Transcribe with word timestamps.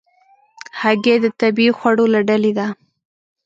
هګۍ 0.81 1.15
د 1.21 1.25
طبیعي 1.39 1.71
خوړو 1.77 2.05
له 2.13 2.21
ډلې 2.29 2.51
ده. 2.57 2.67